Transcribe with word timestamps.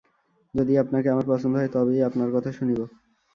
যদি 0.53 0.73
আপনাকে 0.77 1.07
আমার 1.09 1.25
পছন্দ 1.27 1.53
হয়, 1.55 1.71
তবেই 1.73 2.01
আপনার 2.03 2.29
কথা 2.35 2.51
শুনিব। 2.51 2.79